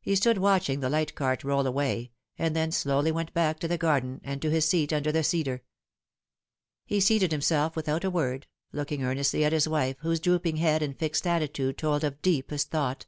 He 0.00 0.16
stood 0.16 0.36
watching 0.36 0.80
the 0.80 0.90
light 0.90 1.14
cart 1.14 1.44
roll 1.44 1.64
away, 1.64 2.10
and 2.36 2.56
then 2.56 2.62
went 2.66 2.74
slowly 2.74 3.12
back 3.32 3.60
to 3.60 3.68
the 3.68 3.78
garden 3.78 4.20
and 4.24 4.42
to 4.42 4.50
his 4.50 4.64
seat 4.68 4.92
under 4.92 5.12
the 5.12 5.22
cedar. 5.22 5.62
He 6.86 6.98
seated 6.98 7.30
himself 7.30 7.76
without 7.76 8.02
a 8.02 8.10
word, 8.10 8.48
looking 8.72 9.04
earnestly 9.04 9.44
at 9.44 9.52
his 9.52 9.68
wife, 9.68 9.94
whose 10.00 10.18
drooping 10.18 10.56
head 10.56 10.82
and 10.82 10.98
fixed 10.98 11.24
attitude 11.24 11.78
told 11.78 12.02
of 12.02 12.20
deepest 12.20 12.72
94 12.72 12.80
The 12.80 12.82
Fatal 12.82 12.94
Three. 12.94 12.98
thought. 12.98 13.06